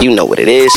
You 0.00 0.14
know 0.14 0.24
what 0.24 0.38
it 0.38 0.48
is. 0.48 0.72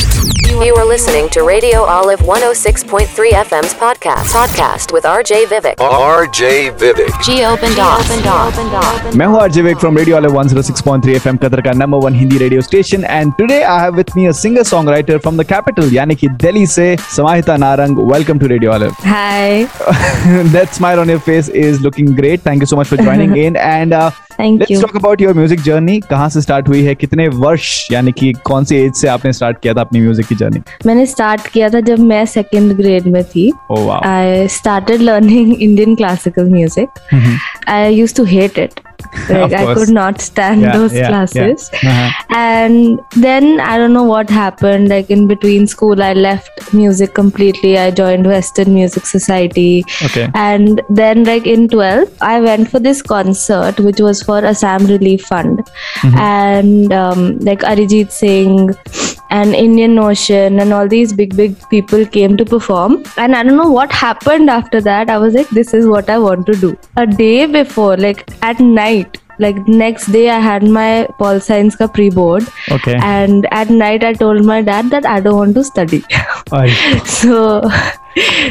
You 0.50 0.74
are 0.74 0.84
listening 0.84 1.28
to 1.30 1.42
Radio 1.42 1.82
Olive 1.82 2.20
106.3 2.20 3.32
FM's 3.44 3.74
podcast 3.74 4.32
podcast 4.36 4.92
with 4.92 5.04
RJ 5.04 5.44
Vivek. 5.46 5.76
RJ 5.76 6.76
Vivek. 6.78 7.12
G 7.22 7.44
open 7.44 7.74
dot. 7.74 8.00
RJ 8.02 9.62
Vivek 9.62 9.80
from 9.80 9.96
Radio 9.96 10.16
Olive 10.16 10.32
106.3 10.32 11.02
FM 11.24 11.38
Qatar 11.38 11.64
ka, 11.64 11.72
number 11.72 11.98
one 11.98 12.14
Hindi 12.14 12.38
radio 12.38 12.60
station 12.60 13.04
and 13.04 13.36
today 13.38 13.64
I 13.64 13.80
have 13.80 13.96
with 13.96 14.14
me 14.14 14.26
a 14.26 14.32
singer 14.32 14.62
songwriter 14.62 15.20
from 15.22 15.36
the 15.36 15.44
capital 15.44 15.84
यानी 15.84 16.16
Delhi, 16.16 16.36
Delhi 16.42 16.66
से 16.66 16.96
Narang. 17.58 17.96
welcome 17.96 18.38
to 18.38 18.46
Radio 18.46 18.72
Olive. 18.72 18.92
Hi. 19.00 19.64
that 20.52 20.74
smile 20.74 21.00
on 21.00 21.08
your 21.08 21.20
face 21.20 21.48
is 21.48 21.80
looking 21.80 22.14
great. 22.14 22.40
Thank 22.42 22.60
you 22.60 22.66
so 22.66 22.76
much 22.76 22.88
for 22.88 22.96
joining 22.96 23.36
in 23.46 23.56
and 23.56 23.92
uh, 23.92 24.10
Thank 24.38 24.60
you 24.60 24.66
let's 24.70 24.80
talk 24.82 24.96
about 24.96 25.20
your 25.20 25.34
music 25.34 25.60
journey 25.60 25.98
कहाँ 26.00 26.28
से 26.28 26.40
start 26.40 26.68
हुई 26.68 26.82
है? 26.82 26.94
कितने 26.94 27.26
वर्ष 27.28 27.70
यानी 27.92 28.12
कि 28.12 28.32
कौन 28.44 28.64
सी 28.64 28.76
as 28.76 28.92
से 28.94 29.08
आपने 29.08 29.32
स्टार्ट 29.32 29.58
किया 29.62 29.74
था 29.74 29.80
अपनी 29.80 30.00
म्यूज़िक 30.00 30.26
की 30.26 30.34
जर्नी 30.34 30.60
मैंने 30.86 31.06
स्टार्ट 31.06 31.46
किया 31.46 31.68
था 31.68 31.80
जब 31.80 31.98
मैं 32.00 32.24
सेकेंड 32.26 32.72
ग्रेड 32.76 33.06
में 33.06 33.22
थी। 33.24 33.50
I 33.70 34.46
started 34.48 35.00
learning 35.00 35.54
Indian 35.62 35.94
classical 35.94 36.50
music 36.50 37.68
I 37.68 37.94
use 37.94 38.14
to 38.16 38.24
hate 38.26 38.58
it 38.58 38.80
like 39.28 39.52
I 39.52 39.74
could 39.74 39.90
not 39.90 40.20
stand 40.20 40.62
Yeah, 40.62 40.72
those 40.76 40.92
yeah, 40.94 41.00
yeah. 41.00 41.08
classes. 41.08 41.70
Uh-huh. 41.72 42.10
And 42.30 43.00
then 43.16 43.60
I 43.60 43.78
don't 43.78 43.92
know 43.92 44.04
what 44.04 44.30
happened. 44.30 44.88
Like 44.88 45.10
in 45.10 45.26
between 45.26 45.66
school, 45.66 46.02
I 46.02 46.12
left 46.12 46.72
music 46.72 47.14
completely. 47.14 47.78
I 47.78 47.90
joined 47.90 48.26
Western 48.26 48.74
Music 48.74 49.06
Society. 49.06 49.84
Okay. 50.02 50.28
And 50.34 50.82
then, 50.88 51.24
like 51.24 51.46
in 51.46 51.68
12th, 51.68 52.16
I 52.20 52.40
went 52.40 52.70
for 52.70 52.78
this 52.78 53.02
concert, 53.02 53.78
which 53.80 54.00
was 54.00 54.22
for 54.22 54.38
Assam 54.44 54.86
Relief 54.86 55.22
Fund. 55.26 55.68
And 56.02 56.92
um, 56.92 57.38
like 57.40 57.60
Arijit 57.60 58.10
Singh 58.12 58.74
and 59.30 59.54
Indian 59.54 59.98
Ocean 59.98 60.58
and 60.60 60.72
all 60.72 60.88
these 60.88 61.12
big, 61.12 61.36
big 61.36 61.56
people 61.68 62.04
came 62.06 62.36
to 62.36 62.44
perform. 62.44 63.02
And 63.16 63.36
I 63.36 63.42
don't 63.42 63.56
know 63.56 63.70
what 63.70 63.92
happened 63.92 64.50
after 64.50 64.80
that. 64.80 65.10
I 65.10 65.18
was 65.18 65.34
like, 65.34 65.48
this 65.50 65.74
is 65.74 65.86
what 65.86 66.08
I 66.08 66.18
want 66.18 66.46
to 66.46 66.54
do. 66.54 66.78
A 66.96 67.06
day 67.06 67.46
before, 67.46 67.96
like 67.96 68.28
at 68.42 68.60
night, 68.60 69.18
like 69.38 69.56
next 69.68 70.06
day, 70.06 70.30
I 70.30 70.38
had 70.40 70.64
my 70.64 71.06
Pol 71.18 71.40
Science 71.40 71.76
ka 71.76 71.86
pre-board. 71.86 72.44
Okay. 72.70 72.98
And 73.00 73.46
at 73.52 73.70
night, 73.70 74.02
I 74.02 74.12
told 74.12 74.44
my 74.44 74.62
dad 74.62 74.90
that 74.90 75.06
I 75.06 75.20
don't 75.20 75.36
want 75.36 75.54
to 75.54 75.64
study. 75.64 76.04
So 77.06 77.62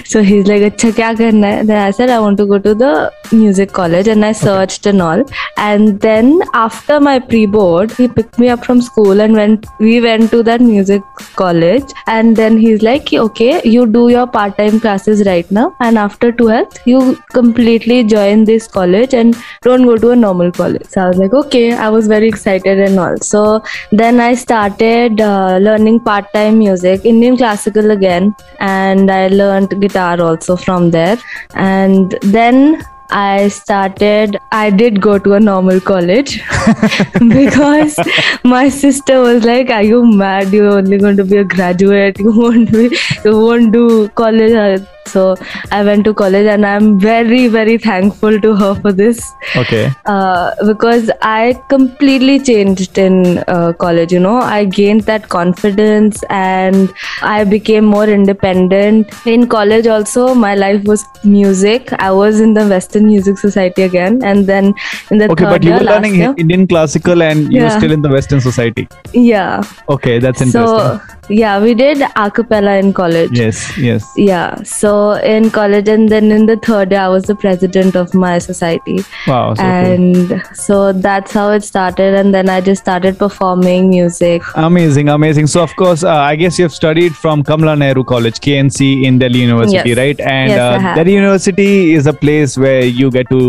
so 0.05 0.21
he's 0.21 0.47
like 0.47 0.61
acha 0.61 0.89
kya 0.97 1.17
karna 1.19 1.47
hai? 1.51 1.63
Then 1.69 1.81
i 1.83 1.91
said 1.91 2.09
i 2.09 2.19
want 2.19 2.37
to 2.41 2.45
go 2.45 2.59
to 2.59 2.73
the 2.81 3.11
music 3.31 3.71
college 3.77 4.07
and 4.07 4.25
i 4.25 4.31
searched 4.31 4.85
and 4.85 5.01
all. 5.01 5.23
And 5.57 5.99
then 5.99 6.41
after 6.53 6.99
my 6.99 7.19
pre-board 7.19 7.91
he 7.91 8.07
picked 8.07 8.39
me 8.39 8.49
up 8.49 8.63
from 8.65 8.81
school 8.81 9.21
and 9.21 9.33
went 9.33 9.65
we 9.79 9.99
went 10.01 10.31
to 10.31 10.43
that 10.43 10.61
music 10.61 11.01
college. 11.35 11.83
And 12.07 12.35
then 12.35 12.57
he's 12.57 12.81
like 12.81 13.11
okay 13.13 13.61
you 13.63 13.85
do 13.85 14.09
your 14.09 14.27
part-time 14.27 14.79
classes 14.79 15.25
right 15.25 15.49
now. 15.51 15.75
And 15.79 15.97
after 15.97 16.31
12th 16.31 16.79
you 16.85 17.17
completely 17.33 18.03
join 18.03 18.45
this 18.45 18.67
college 18.67 19.13
and 19.13 19.35
don't 19.63 19.83
go 19.83 19.97
to 19.97 20.11
a 20.11 20.15
normal 20.15 20.51
college. 20.51 20.85
So 20.85 21.01
i 21.01 21.07
was 21.07 21.17
like 21.17 21.33
okay. 21.33 21.73
I 21.73 21.89
was 21.89 22.07
very 22.07 22.27
excited 22.27 22.79
and 22.79 22.99
all. 22.99 23.17
So 23.17 23.63
then 23.91 24.19
i 24.19 24.33
started 24.35 25.19
uh, 25.19 25.57
learning 25.57 25.99
part-time 26.01 26.59
music 26.59 27.05
indian 27.05 27.37
classical 27.37 27.91
again. 27.91 28.35
And 28.59 29.11
i 29.11 29.27
learned 29.27 29.46
guitar 29.79 30.21
also 30.21 30.55
from 30.55 30.91
there 30.91 31.17
and 31.55 32.17
then 32.21 32.81
I 33.09 33.47
started, 33.47 34.37
I 34.51 34.69
did 34.69 35.01
go 35.01 35.17
to 35.17 35.33
a 35.33 35.39
normal 35.39 35.79
college 35.79 36.43
because 37.29 37.97
my 38.43 38.67
sister 38.67 39.21
was 39.21 39.45
like, 39.45 39.69
Are 39.69 39.83
you 39.83 40.05
mad? 40.05 40.51
You're 40.51 40.71
only 40.71 40.97
going 40.97 41.15
to 41.17 41.23
be 41.23 41.37
a 41.37 41.43
graduate. 41.43 42.19
You 42.19 42.37
won't 42.37 42.71
be, 42.71 42.97
you 43.23 43.31
won't 43.31 43.71
do 43.71 44.09
college. 44.09 44.85
So 45.07 45.35
I 45.71 45.83
went 45.83 46.05
to 46.05 46.13
college 46.13 46.45
and 46.45 46.65
I'm 46.65 46.99
very, 46.99 47.47
very 47.47 47.77
thankful 47.77 48.39
to 48.41 48.55
her 48.55 48.75
for 48.75 48.91
this 48.91 49.21
Okay. 49.55 49.89
uh, 50.05 50.51
because 50.65 51.09
I 51.21 51.59
completely 51.69 52.39
changed 52.39 52.97
in 52.97 53.39
uh, 53.47 53.73
college. 53.73 54.11
You 54.11 54.19
know, 54.19 54.37
I 54.37 54.65
gained 54.65 55.01
that 55.11 55.29
confidence 55.29 56.23
and 56.29 56.93
I 57.21 57.43
became 57.43 57.85
more 57.85 58.05
independent. 58.07 59.13
In 59.25 59.47
college, 59.47 59.87
also, 59.87 60.33
my 60.35 60.55
life 60.55 60.83
was 60.83 61.05
music. 61.23 61.91
I 61.93 62.11
was 62.11 62.39
in 62.39 62.53
the 62.53 62.65
Western 62.67 63.07
Music 63.07 63.37
Society 63.37 63.83
again, 63.83 64.21
and 64.23 64.45
then 64.47 64.73
in 65.11 65.17
the 65.17 65.29
Okay, 65.31 65.43
third 65.43 65.49
but 65.53 65.63
you 65.63 65.69
year, 65.71 65.79
were 65.79 65.85
learning 65.85 66.15
year, 66.15 66.33
Indian 66.37 66.67
classical 66.67 67.21
and 67.23 67.51
you 67.53 67.63
were 67.63 67.69
still 67.69 67.91
in 67.91 68.01
the 68.01 68.09
Western 68.09 68.41
society. 68.41 68.87
yeah. 69.13 69.63
Okay, 69.89 70.19
that's 70.19 70.41
interesting. 70.41 70.99
So 70.99 71.01
yeah, 71.29 71.59
we 71.61 71.73
did 71.73 72.01
a 72.01 72.29
cappella 72.31 72.75
in 72.77 72.93
college. 72.93 73.31
yes, 73.39 73.61
yes. 73.77 74.05
Yeah, 74.15 74.61
so 74.63 74.96
in 75.35 75.49
college, 75.57 75.87
and 75.95 76.09
then 76.15 76.31
in 76.37 76.45
the 76.51 76.57
third 76.67 76.91
year, 76.91 77.01
I 77.01 77.07
was 77.15 77.23
the 77.31 77.35
president 77.43 77.95
of 78.03 78.13
my 78.13 78.33
society. 78.47 78.97
Wow, 79.27 79.53
so 79.53 79.61
cool. 79.63 79.71
and 79.71 80.43
so 80.67 80.75
that's 81.07 81.31
how 81.39 81.45
it 81.57 81.63
started 81.67 82.15
and 82.19 82.33
then 82.35 82.49
i 82.53 82.59
just 82.67 82.81
started 82.81 83.17
performing 83.23 83.89
music 83.89 84.41
Amazing, 84.55 85.09
amazing. 85.09 85.47
So, 85.53 85.61
of 85.63 85.73
course, 85.81 86.03
uh, 86.03 86.13
I 86.31 86.35
guess 86.41 86.57
you've 86.59 86.73
studied 86.73 87.15
from 87.23 87.43
Kamala 87.49 87.75
Nehru 87.81 88.03
College, 88.11 88.39
KNC, 88.45 89.03
in 89.09 89.17
Delhi 89.23 89.41
University, 89.41 89.89
Yes. 89.91 89.97
right? 90.01 90.19
And 90.35 90.49
Yes, 90.51 90.83
uh. 90.83 90.95
Delhi 90.99 91.13
University 91.13 91.93
is 91.93 92.07
a 92.07 92.13
place 92.13 92.57
where 92.65 92.83
you 93.01 93.09
get 93.17 93.29
to 93.29 93.41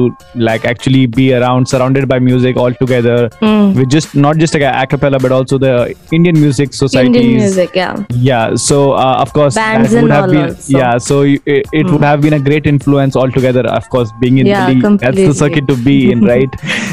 like 0.48 0.64
actually 0.72 1.04
be 1.06 1.26
around, 1.38 1.68
surrounded 1.74 2.08
by 2.14 2.18
music 2.30 2.56
all 2.64 2.72
together, 2.82 3.18
Mm. 3.48 3.74
with 3.80 3.88
just 3.96 4.14
not 4.26 4.36
just 4.44 4.54
like 4.58 4.66
a 4.72 4.86
cappella, 4.94 5.18
but 5.26 5.32
also 5.38 5.58
the 5.66 5.74
Indian 6.20 6.40
music 6.40 6.74
societies. 6.82 7.16
indian 7.16 7.36
music 7.42 7.70
yeah 7.82 7.96
Yeah, 8.30 8.54
so 8.68 8.78
uh, 8.92 9.16
of 9.26 9.32
course 9.38 9.54
Bands 9.54 9.92
that 9.92 10.02
would 10.02 10.10
and 10.10 10.16
have 10.18 10.24
all 10.28 10.36
been 10.36 10.48
also. 10.56 10.78
Yeah, 10.78 10.98
so 11.08 11.22
you, 11.30 11.37
it, 11.46 11.66
it 11.72 11.90
would 11.90 12.02
have 12.04 12.20
been 12.20 12.34
a 12.34 12.40
great 12.40 12.66
influence 12.66 13.16
altogether. 13.16 13.66
Of 13.66 13.88
course, 13.90 14.10
being 14.20 14.38
in 14.38 14.46
Yeah, 14.46 14.66
Delhi, 14.66 14.88
that's 14.98 15.22
the 15.22 15.34
circuit 15.34 15.66
to 15.68 15.76
be 15.76 16.10
in, 16.12 16.20
right? 16.32 16.48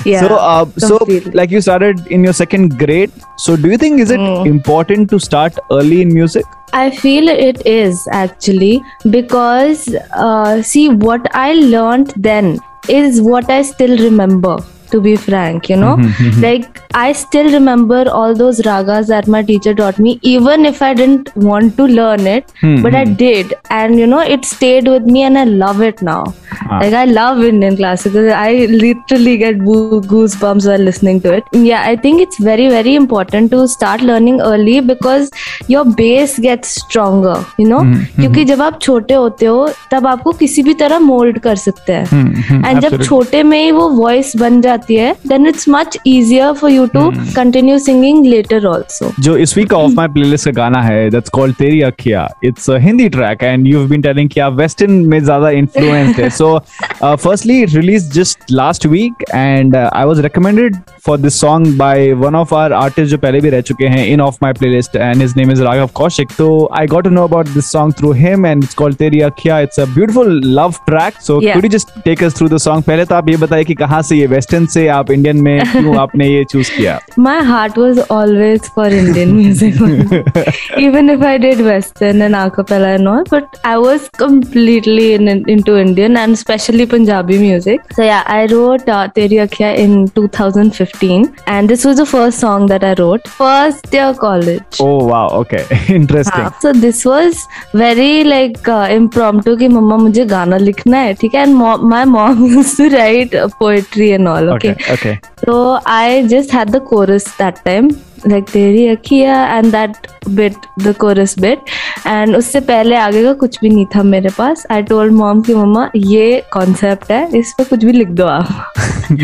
Yeah, 0.06 0.28
So, 0.28 0.35
uh, 0.35 0.66
so 0.78 1.00
like 1.33 1.51
you 1.51 1.61
started 1.61 2.06
in 2.07 2.23
your 2.23 2.33
second 2.33 2.78
grade. 2.78 3.11
So, 3.38 3.56
do 3.56 3.69
you 3.69 3.78
think 3.78 4.00
is 4.00 4.11
it 4.11 4.19
Hmm. 4.19 4.45
important 4.45 5.09
to 5.11 5.19
start 5.19 5.57
early 5.72 6.01
in 6.01 6.13
music? 6.13 6.45
i 6.78 6.89
feel 7.01 7.28
it 7.29 7.59
is 7.66 8.07
actually 8.11 8.81
because 9.16 9.83
uh, 10.25 10.62
see 10.72 10.88
what 10.89 11.27
i 11.41 11.53
learned 11.53 12.13
then 12.29 12.50
is 12.97 13.22
what 13.22 13.50
i 13.50 13.62
still 13.62 13.97
remember 14.06 14.56
to 14.92 15.00
be 15.00 15.10
frank 15.25 15.69
you 15.70 15.76
know 15.81 15.91
like 16.44 16.78
i 17.00 17.12
still 17.19 17.48
remember 17.56 17.98
all 18.20 18.32
those 18.38 18.60
ragas 18.69 19.10
that 19.12 19.28
my 19.34 19.41
teacher 19.50 19.72
taught 19.81 19.98
me 20.06 20.14
even 20.31 20.64
if 20.70 20.81
i 20.82 20.88
didn't 21.00 21.28
want 21.50 21.76
to 21.76 21.84
learn 21.98 22.26
it 22.31 22.50
Hmm, 22.62 22.82
but 22.86 22.97
i 23.00 23.04
did 23.20 23.53
and 23.76 24.00
you 24.03 24.08
know 24.12 24.19
it 24.36 24.44
stayed 24.44 24.88
with 24.94 25.04
me 25.16 25.22
and 25.28 25.38
i 25.38 25.44
love 25.64 25.81
it 25.91 26.03
now 26.08 26.22
Ah. 26.62 26.78
like 26.81 26.94
i 27.00 27.04
love 27.10 27.38
indian 27.50 27.76
classical 27.76 28.26
i 28.38 28.48
literally 28.81 29.36
get 29.42 29.60
goo- 29.69 30.00
goosebumps 30.14 30.66
while 30.70 30.82
listening 30.88 31.20
to 31.26 31.32
it 31.36 31.54
yeah 31.69 31.86
i 31.92 31.94
think 32.06 32.20
it's 32.25 32.41
very 32.48 32.66
very 32.75 32.97
important 33.03 33.50
to 33.54 33.60
start 33.76 34.03
learning 34.10 34.41
early 34.48 34.75
because 34.91 35.31
your 35.75 35.84
base 36.03 36.34
gets 36.48 36.75
stronger 36.82 37.36
you 37.62 37.69
know 37.70 37.81
क्योंकि 38.19 38.44
जब 38.50 38.62
आप 38.62 38.81
छोटे 38.88 39.14
होते 39.22 39.47
हो 39.47 39.69
तब 39.92 40.06
आपको 40.06 40.32
किसी 40.42 40.62
भी 40.69 40.75
तरह 40.82 40.98
मोल्ड 41.06 41.38
कर 41.48 41.56
सकते 41.69 41.92
हैं 41.92 42.04
एंड 42.66 42.81
जब 42.81 42.88
absolutely. 42.88 43.08
छोटे 43.08 43.42
में 43.53 43.58
ही 43.62 43.70
वो 43.81 43.88
वॉइस 44.03 44.36
बन 44.44 44.60
जाती 44.75 44.96
है 44.96 45.13
then 45.28 45.47
it's 45.47 45.69
much 45.69 45.97
easier 46.08 46.53
for 46.53 46.72
you 46.72 46.86
to 46.94 47.09
continue 47.36 47.80
singing 47.80 48.25
later 48.25 48.66
also 48.68 49.12
जो 49.19 49.38
इस 49.38 49.58
वीक 49.58 49.74
ऑफ़ 49.74 49.91
माय 49.96 50.08
प्लेलिस्ट 50.13 50.46
का 50.46 50.52
गाना 50.53 50.81
है 50.81 51.09
that's 51.09 51.30
called 51.30 51.56
Teri 51.56 51.81
Akhiya 51.84 52.28
it's 52.46 52.69
Hindi 52.81 53.08
track 53.09 53.44
and 53.44 53.68
you 53.68 53.86
been 53.88 54.02
telling 54.02 54.30
कि 54.30 54.40
आप 54.40 54.53
वेस्टर्न 54.56 54.91
में 55.06 55.19
ज़्यादा 55.24 55.50
इन्फ्लुएंस्ड 55.52 56.22
है. 56.22 56.30
So 56.31 56.58
firstly 57.03 57.63
release 57.66 58.12
just 58.13 58.52
last 58.52 58.86
week 58.88 59.24
and 59.34 59.75
I 59.75 60.06
was 60.06 60.22
recommended 60.22 60.75
for 61.05 61.17
this 61.19 61.39
song 61.41 61.77
by 61.77 62.11
one 62.23 62.35
of 62.35 62.53
our 62.55 62.73
artist 62.73 63.11
जो 63.11 63.17
पहले 63.17 63.39
भी 63.41 63.49
रह 63.49 63.61
चुके 63.69 63.88
हैं 63.88 64.05
in 64.07 64.21
of 64.21 64.38
my 64.43 64.53
playlist 64.53 64.95
and 64.95 65.21
his 65.21 65.33
name 65.38 65.51
is 65.51 65.63
Raghav 65.63 65.89
Kaushik 65.95 66.31
तो 66.38 66.47
I 66.80 66.88
got 66.88 67.03
to 67.03 67.09
know 67.09 67.24
about 67.27 67.50
this 67.50 67.71
song 67.71 67.94
through 68.00 68.12
him 68.21 68.45
and 68.45 68.63
it's 68.63 68.75
called 68.75 68.95
Teri 68.97 69.21
Akhiya 69.30 69.59
it's 69.59 69.80
a 69.80 69.85
beautiful 69.94 70.41
love 70.59 70.74
track 70.88 71.21
so 71.21 71.39
could 71.41 71.65
you 71.65 71.69
just 71.77 72.00
take 72.06 72.24
us 72.24 72.38
through 72.38 72.50
the 72.50 72.57
song 72.68 72.83
पहले 72.83 73.06
तो 73.06 73.15
आप 73.15 73.30
ये 73.30 73.38
बताइए 73.38 73.63
कि 73.63 73.74
कहाँ 73.75 74.01
से 74.01 74.15
ये 74.15 74.27
वेस्टर्न 74.27 74.65
से 74.75 74.88
आप 74.97 75.12
इंडियन 75.12 75.41
में 75.41 75.59
क्यों 75.71 75.97
आपने 76.00 76.27
ये 76.27 76.44
चूज़ 76.51 76.71
किया 76.77 77.00
My 77.18 77.41
heart 77.44 77.77
was 77.77 78.00
always 78.09 78.68
for 78.69 78.85
Indian 78.88 79.35
music, 79.35 79.80
only. 79.81 80.24
even 80.77 81.09
if 81.09 81.21
I 81.21 81.38
did 81.38 81.62
Western 81.62 82.21
and 82.21 82.35
acapella 82.35 82.95
and 82.95 83.07
all. 83.07 83.24
But 83.25 83.59
I 83.63 83.77
was 83.77 84.09
completely 84.09 85.13
in, 85.13 85.27
into 85.50 85.77
Indian 85.77 86.18
and 86.18 86.33
especially 86.33 86.85
Punjabi 86.85 87.38
music. 87.39 87.81
So 87.94 88.03
yeah, 88.03 88.24
I 88.27 88.45
wrote 88.47 88.89
uh, 88.89 89.07
Teri 89.09 89.39
Akhya 89.45 89.75
in 89.77 90.07
2015, 90.09 90.94
and 91.46 91.69
this 91.69 91.84
was 91.84 91.96
the 91.96 92.06
first 92.06 92.38
song 92.38 92.67
that 92.67 92.84
I 92.84 92.94
wrote. 92.94 93.26
First 93.28 93.93
year 93.93 94.14
college. 94.14 94.78
Oh 94.81 95.05
wow, 95.05 95.28
okay. 95.28 95.64
Interesting. 95.88 96.44
हाँ, 96.44 96.61
so 96.61 96.72
this 96.72 97.05
was 97.05 97.46
very 97.75 98.25
like 98.25 98.69
uh, 98.69 98.88
impromptu 98.90 99.56
कि 99.58 99.69
मम्मा 99.69 99.96
मुझे 99.96 100.25
गाना 100.25 100.56
लिखना 100.56 100.99
है 100.99 101.14
ठीक 101.14 101.34
है 101.34 101.46
and 101.46 101.56
mom, 101.56 101.88
my 101.88 102.05
mom 102.05 102.44
used 102.44 102.76
to 102.76 102.88
write 102.90 103.34
uh, 103.34 103.49
poetry 103.58 104.12
and 104.12 104.28
all 104.28 104.50
okay, 104.50 104.70
Okay, 104.70 104.93
okay. 104.93 105.19
so 105.44 105.81
I 105.87 106.26
just 106.28 106.50
had 106.50 106.69
the 106.69 106.81
chorus 106.81 107.25
that 107.37 107.64
time 107.64 107.90
like 108.27 108.51
Teri 108.51 108.88
Akhiya 108.88 109.57
and 109.57 109.72
that 109.72 109.92
bit 110.30 110.56
the 110.80 110.95
chorus 110.95 111.39
bit 111.39 111.60
and 112.07 112.36
उससे 112.36 112.60
पहले 112.60 112.95
आगे 112.95 113.24
का 113.24 113.33
कुछ 113.33 113.60
भी 113.62 113.69
नहीं 113.69 113.86
था 113.86 114.04
मेरे 114.04 114.30
पास। 114.38 114.68
I 114.72 114.81
told 114.81 115.13
mom 115.13 115.42
की 115.42 115.54
मम्मा 115.56 115.89
ये 115.95 116.44
कॉन्सेप्ट 116.54 117.12
है 117.12 117.38
इस 117.38 117.54
पर 117.57 117.63
कुछ 117.63 117.86
भी 117.86 117.92
लिख 117.92 118.07
दो 118.07 118.25
आप। 118.25 118.74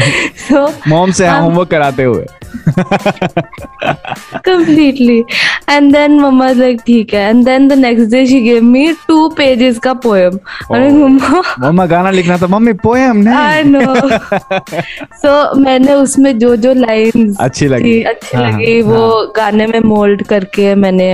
सो 0.50 0.74
मॉम 0.88 1.12
से 1.12 1.28
हम- 1.28 1.44
होमवर्क 1.44 1.70
कराते 1.70 2.04
हुए। 2.04 2.26
completely 4.48 5.18
and 5.76 5.94
then 5.96 6.20
mama 6.22 6.46
was 6.46 6.58
like 6.64 6.84
ठीक 6.86 7.14
है 7.14 7.30
and 7.32 7.48
then 7.48 7.68
the 7.72 7.78
next 7.82 8.10
day 8.14 8.24
she 8.32 8.40
gave 8.48 8.64
me 8.74 8.84
two 9.10 9.22
pages 9.40 9.80
का 9.86 9.94
poem 10.06 10.40
Oh. 10.72 10.76
Oh. 10.76 10.80
मम्मा 10.80 11.42
मम्मा 11.60 11.86
गाना 11.94 12.12
लिखना 12.12 12.38
था 12.38 12.48
mummy 12.48 12.74
poem 12.86 13.24
I 13.38 13.64
know. 13.64 13.96
so 15.24 15.56
मैंने 15.58 15.94
उसमें 15.94 16.38
जो 16.40 16.56
जो 16.66 16.74
lines 16.74 17.36
अच्छी 17.40 17.68
लगी। 17.68 18.02
अच्छी 18.04 18.38
हाँ, 18.38 18.52
लगी 18.52 18.82
वो 18.82 19.34
गाने 19.36 19.68
में 19.68 19.80
मोल्ड 19.80 20.24
करके 20.28 20.74
मैंने 20.76 21.14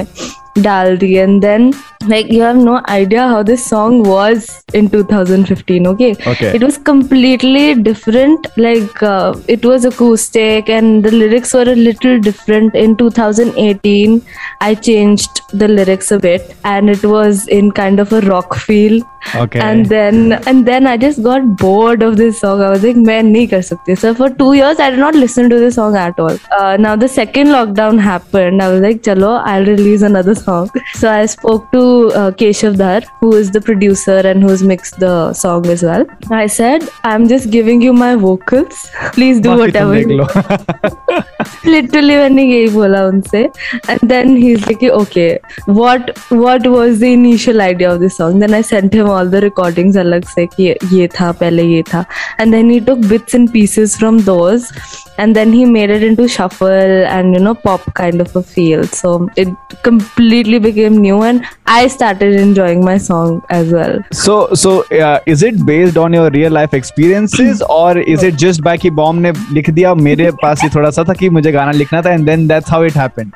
डाल 0.59 0.97
दी 0.99 1.09
and 1.19 1.43
then 1.43 1.63
like 2.09 2.31
you 2.31 2.41
have 2.43 2.57
no 2.57 2.81
idea 2.95 3.27
how 3.29 3.43
this 3.43 3.63
song 3.67 4.03
was 4.09 4.49
in 4.81 4.89
2015 4.95 5.87
okay 5.93 6.11
Okay. 6.33 6.51
it 6.59 6.63
was 6.67 6.77
completely 6.89 7.75
different 7.75 8.49
like 8.57 9.03
uh, 9.03 9.35
it 9.49 9.65
was 9.65 9.87
acoustic 9.91 10.69
and 10.69 11.09
the 11.09 11.13
lyrics 11.13 11.55
were 11.55 11.69
a 11.75 11.79
little 11.89 12.21
different 12.29 12.75
in 12.83 12.97
2018 12.97 14.21
i 14.69 14.75
changed 14.75 15.41
the 15.63 15.69
lyrics 15.69 16.11
a 16.11 16.19
bit 16.19 16.55
and 16.65 16.91
it 16.97 17.05
was 17.15 17.47
in 17.61 17.73
kind 17.81 18.05
of 18.07 18.13
a 18.13 18.21
rock 18.33 18.55
feel 18.67 19.01
Okay. 19.36 19.60
And 19.60 19.86
then 19.86 20.34
and 20.48 20.68
then 20.68 20.88
I 20.88 20.98
just 20.98 21.22
got 21.24 21.58
bored 21.58 22.02
of 22.02 22.18
this 22.18 22.40
song. 22.40 22.62
I 22.62 22.70
was 22.70 22.84
like, 22.84 22.96
"Man, 22.96 23.34
nahi 23.34 23.50
kar 23.54 23.62
this." 23.88 24.02
So 24.06 24.14
for 24.20 24.30
two 24.42 24.54
years, 24.54 24.80
I 24.80 24.90
did 24.90 25.00
not 25.00 25.16
listen 25.16 25.50
to 25.54 25.60
this 25.64 25.76
song 25.76 25.98
at 26.04 26.20
all. 26.20 26.38
Uh, 26.60 26.78
now 26.78 26.96
the 26.96 27.08
second 27.08 27.54
lockdown 27.58 28.00
happened. 28.08 28.62
I 28.62 28.70
was 28.74 28.82
like, 28.88 29.02
"Chalo, 29.10 29.34
I'll 29.54 29.70
release 29.72 30.08
another 30.12 30.36
song." 30.36 30.70
So 31.02 31.10
I 31.12 31.26
spoke 31.32 31.72
to 31.72 31.82
uh, 32.22 32.32
Keshav 32.32 32.78
who 33.20 33.34
is 33.42 33.52
the 33.52 33.62
producer 33.62 34.18
and 34.32 34.42
who's 34.42 34.64
mixed 34.64 35.00
the 35.00 35.34
song 35.34 35.68
as 35.76 35.84
well. 35.84 36.06
I 36.32 36.48
said, 36.48 36.88
"I'm 37.04 37.28
just 37.28 37.52
giving 37.58 37.82
you 37.82 37.94
my 37.94 38.16
vocals. 38.16 38.90
Please 39.20 39.40
do 39.40 39.58
whatever." 39.64 41.24
Literally 41.66 42.16
मैंने 42.18 42.44
यही 42.44 42.68
बोला 42.74 43.06
उनसे 43.06 43.44
and 43.90 44.08
then 44.10 44.36
he 44.38 44.52
is 44.52 44.62
like 44.62 44.84
okay 44.94 45.30
what 45.70 46.12
what 46.32 46.68
was 46.68 47.00
the 47.00 47.04
initial 47.04 47.62
idea 47.62 47.92
of 47.94 48.00
this 48.00 48.18
song 48.18 48.42
then 48.42 48.54
I 48.54 48.64
sent 48.64 48.96
him 48.96 49.10
all 49.10 49.30
the 49.32 49.44
recordings 49.48 49.98
अलग 49.98 50.26
से 50.36 50.46
कि 50.56 50.74
ये 50.94 51.08
था 51.20 51.32
पहले 51.42 51.64
ये 51.64 51.82
था 51.94 52.06
and 52.40 52.52
then 52.54 52.72
he 52.72 52.80
took 52.90 53.06
bits 53.10 53.36
and 53.36 53.50
pieces 53.52 53.98
from 53.98 54.22
those 54.24 54.72
and 55.18 55.36
then 55.36 55.52
he 55.52 55.66
made 55.66 55.90
it 55.90 56.04
into 56.04 56.28
shuffle 56.28 56.68
and 56.68 57.34
you 57.34 57.40
know 57.40 57.54
pop 57.56 57.86
kind 57.96 58.22
of 58.22 58.36
a 58.36 58.44
feel 58.44 58.84
so 58.88 59.28
it 59.36 59.48
completely 59.84 60.60
became 60.60 60.98
new 60.98 61.22
and 61.24 61.46
i 61.66 61.88
started 61.88 62.36
enjoying 62.40 62.84
my 62.84 62.98
song 62.98 63.42
as 63.50 63.72
well 63.72 64.00
So, 64.12 64.54
so 64.54 64.84
uh, 64.86 65.20
is 65.26 65.44
it 65.44 65.66
based 65.66 65.98
on 65.98 66.14
your 66.14 66.30
real 66.30 66.52
life 66.52 66.74
experiences 66.74 67.62
or 67.62 67.98
is 67.98 68.24
it 68.24 68.36
just 68.36 68.64
by 68.64 68.78
कि 68.78 68.90
बॉम 68.92 69.18
ने 69.26 69.32
लिख 69.54 69.70
दिया 69.70 69.94
मेरे 69.96 70.30
पास 70.42 70.62
ही 70.64 70.70
थोड़ा 70.76 70.90
सा 70.90 71.04
था 71.04 71.14
कि 71.14 71.30
मुझे 71.38 71.52
गाना 71.52 71.72
लिखना 71.74 72.02
था 72.02 72.12
and 72.12 72.26
then 72.26 72.48
that's 72.48 72.72
how 72.72 72.84
it 72.84 72.98
happened 72.98 73.32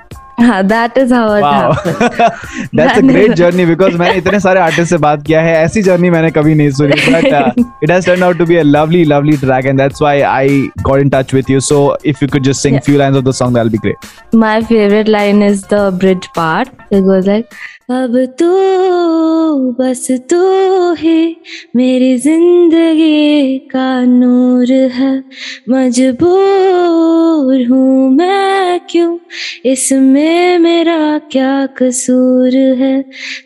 इतने 4.18 4.40
सारे 4.40 4.60
आर्टिस्ट 4.60 4.90
से 4.90 4.98
बात 4.98 5.24
किया 5.24 5.42
है 5.42 5.54
ऐसी 5.56 5.82
जर्नी 5.82 6.10
मैंने 6.10 6.32
कभी 6.32 6.56
नहीं 6.56 6.72
सुनी 6.72 7.12
but 7.14 7.26
it 7.84 7.92
has 7.92 8.06
turn 8.06 8.24
out 8.24 8.38
to 8.38 8.46
be 8.46 8.62
lovely 8.62 9.04
lovely 9.06 9.38
track 9.38 9.66
and 9.66 9.80
that's 9.80 10.02
why 10.02 10.22
I 10.22 10.62
got 10.82 11.02
in 11.02 11.10
touch 11.10 11.34
with 11.34 11.50
you 11.50 11.60
so 11.60 11.98
if 12.06 12.18
you 12.22 12.28
could 12.28 12.44
just 12.44 12.62
sing 12.62 12.80
few 12.80 12.98
lines 12.98 13.18
of 13.18 13.26
the 13.26 13.32
song 13.34 13.56
that 13.56 13.64
will 13.64 13.72
be 13.72 13.78
great 13.78 14.36
my 14.36 14.62
favourite 14.62 15.10
line 15.10 15.44
is 15.44 15.66
the 15.74 15.90
bridge 16.00 16.28
part 16.36 16.94
it 16.94 17.04
goes 17.04 17.28
like 17.28 17.46
अब 17.90 18.26
तो 18.26 18.48
बस 19.72 20.08
तो 20.12 20.94
ही 20.94 21.38
मेरी 21.76 22.18
ज़िंदगी 22.18 23.58
का 23.58 24.04
नूर 24.04 24.72
है। 24.72 25.24
मजबूर 25.70 27.68
हूँ 27.68 28.12
मैं 28.12 28.80
क्यों? 28.90 29.18
इसमें 29.66 30.60
मेरा 30.60 31.18
क्या 31.18 31.66
कसूर 31.66 32.56
है? 32.56 33.02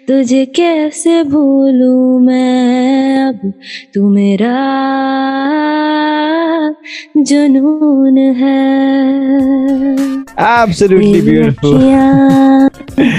तुझे 0.07 0.45
कैसे 0.45 1.23
भूलूं 1.23 2.19
मैं 2.19 3.23
अब? 3.25 3.53
तू 3.93 4.09
मेरा 4.09 4.55
जुनून 7.17 8.17
है। 8.17 8.75
Absolutely 10.37 11.21
beautiful. 11.21 11.79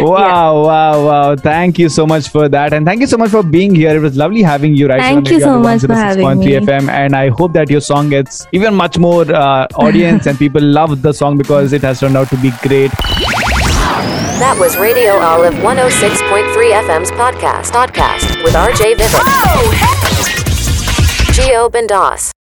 wow, 0.00 0.62
yeah. 0.62 0.66
wow, 0.66 1.06
wow. 1.06 1.36
Thank 1.36 1.78
you 1.78 1.88
so 1.88 2.06
much 2.06 2.28
for 2.28 2.48
that. 2.48 2.72
And 2.72 2.86
thank 2.86 3.00
you 3.00 3.06
so 3.06 3.16
much 3.16 3.30
for 3.30 3.42
being 3.42 3.74
here. 3.74 3.96
It 3.96 4.00
was 4.00 4.16
lovely 4.16 4.42
having 4.42 4.74
you 4.74 4.88
right 4.88 5.00
Thank 5.00 5.30
you 5.30 5.40
so 5.40 5.58
much 5.58 5.82
for 5.82 5.94
having 5.94 6.38
me. 6.38 6.52
FM. 6.52 6.88
And 6.88 7.14
I 7.16 7.28
hope 7.28 7.52
that 7.52 7.70
your 7.70 7.80
song 7.80 8.08
gets 8.10 8.46
even 8.52 8.74
much 8.74 8.98
more 8.98 9.22
uh, 9.32 9.66
audience 9.74 10.26
and 10.26 10.38
people 10.38 10.62
love 10.62 11.02
the 11.02 11.12
song 11.12 11.38
because 11.38 11.72
it 11.72 11.82
has 11.82 12.00
turned 12.00 12.16
out 12.16 12.28
to 12.30 12.36
be 12.36 12.50
great. 12.62 12.90
That 14.38 14.56
was 14.60 14.76
Radio 14.76 15.16
Olive 15.16 15.54
106.3 15.54 16.86
FM's 16.86 17.10
podcast, 17.12 17.72
podcast 17.72 18.44
with 18.44 18.52
RJ 18.52 18.96
Vivek. 18.96 19.20
Oh, 19.24 19.72
hey. 19.72 21.32
Geo 21.32 21.68
Bendos. 21.70 22.35